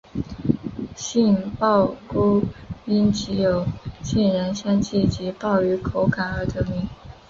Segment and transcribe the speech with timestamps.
[0.95, 2.41] 杏鲍菇
[2.85, 3.63] 因其有
[4.01, 6.89] 杏仁香气及鲍鱼口感而得名。